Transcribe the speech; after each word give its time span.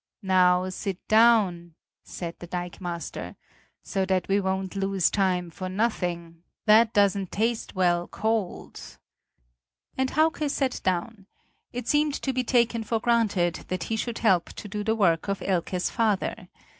"Now 0.23 0.67
sit 0.69 0.97
down," 1.07 1.75
said 2.03 2.33
the 2.39 2.47
dikemaster, 2.47 3.35
"so 3.83 4.03
that 4.07 4.27
we 4.27 4.39
won't 4.39 4.75
lose 4.75 5.11
time 5.11 5.51
for 5.51 5.69
nothing; 5.69 6.41
that 6.65 6.91
doesn't 6.91 7.31
taste 7.31 7.75
well 7.75 8.07
cold." 8.07 8.81
And 9.95 10.09
Hauke 10.09 10.49
sat 10.49 10.81
down; 10.83 11.27
it 11.71 11.87
seemed 11.87 12.15
to 12.15 12.33
be 12.33 12.43
taken 12.43 12.83
for 12.83 12.99
granted 12.99 13.65
that 13.67 13.83
he 13.93 13.95
should 13.95 14.17
help 14.17 14.51
to 14.53 14.67
do 14.67 14.83
the 14.83 14.95
work 14.95 15.27
of 15.29 15.43
Elke's 15.45 15.91
father. 15.91 16.47